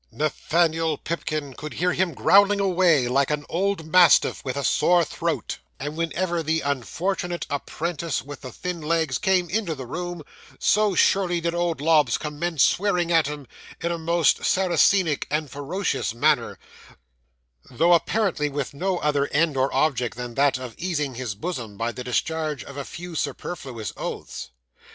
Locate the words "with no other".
18.49-19.27